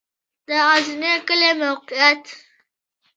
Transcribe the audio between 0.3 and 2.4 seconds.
د غزنی کلی موقعیت